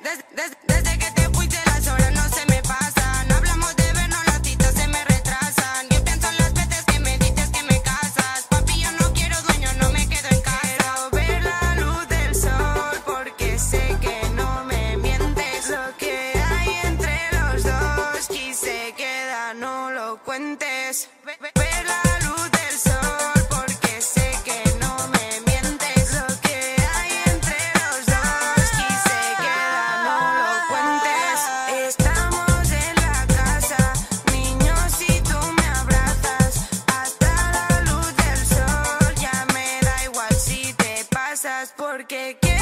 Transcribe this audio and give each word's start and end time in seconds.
desde, 0.00 0.98
que 0.98 1.10
te 1.12 1.28
fuiste 1.30 1.56
las 1.66 1.86
horas 1.86 2.12
no 2.12 2.28
se 2.28 2.46
me 2.46 2.62
pasan. 2.62 3.28
No 3.28 3.36
hablamos 3.36 3.74
de 3.76 3.92
vernos, 3.92 4.26
las 4.26 4.42
citas 4.42 4.74
se 4.74 4.88
me 4.88 5.04
retrasan. 5.04 5.88
Yo 5.90 6.04
pienso 6.04 6.28
en 6.28 6.36
las 6.38 6.54
veces 6.54 6.84
que 6.86 6.98
me 7.00 7.18
dices 7.18 7.50
que 7.50 7.62
me 7.64 7.82
casas. 7.82 8.46
Papi, 8.48 8.80
yo 8.82 8.90
no 8.92 9.12
quiero 9.12 9.40
dueño, 9.42 9.68
no 9.78 9.90
me 9.90 10.08
quedo 10.08 10.28
en 10.30 10.40
casa. 10.40 10.60
Quiero 10.60 11.10
ver 11.12 11.42
la 11.44 11.76
luz 11.76 12.08
del 12.08 12.34
sol 12.34 13.02
porque 13.04 13.58
sé 13.58 13.96
que 14.00 14.28
no 14.34 14.64
me 14.64 14.96
mientes. 14.96 15.68
Lo 15.68 15.96
que 15.98 16.32
hay 16.34 16.80
entre 16.84 17.18
los 17.32 17.62
dos 17.64 18.28
quise 18.28 18.94
queda, 18.96 19.54
no 19.54 19.90
lo 19.90 20.22
cuentes. 20.22 21.08
Pasas 41.42 41.74
porque 41.76 42.38
quiero 42.40 42.61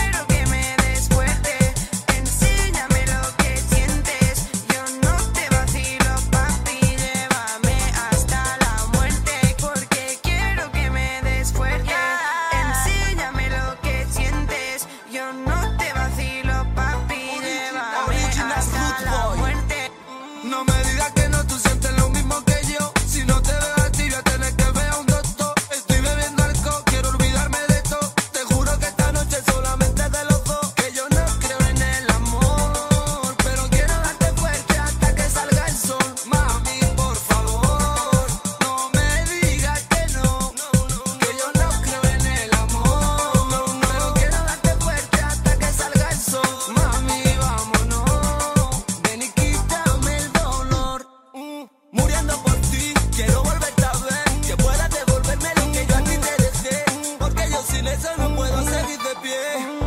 eso 58.00 58.16
no 58.16 58.34
puedo 58.34 58.62
seguir 58.62 58.98
de 58.98 59.14
pie. 59.22 59.79